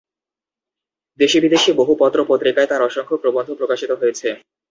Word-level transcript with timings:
দেশী 1.19 1.37
বিদেশি 1.39 1.71
বহু 1.73 1.93
পত্র 1.99 2.19
পত্রিকায় 2.27 2.69
তার 2.69 2.81
অসংখ্য 2.81 3.15
প্রবন্ধ 3.17 3.49
প্রকাশিত 3.59 3.91
হয়েছে। 4.01 4.27